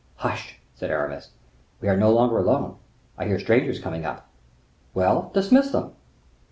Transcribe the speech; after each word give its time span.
"Hush!" 0.15 0.59
said 0.73 0.89
Aramis, 0.89 1.29
"we 1.79 1.87
are 1.87 1.91
already 1.91 1.99
no 2.01 2.11
longer 2.11 2.39
alone, 2.39 2.77
I 3.19 3.25
hear 3.27 3.37
strangers 3.37 3.77
coming 3.79 4.03
up." 4.03 4.27
"Well, 4.95 5.29
dismiss 5.31 5.69
them." 5.69 5.93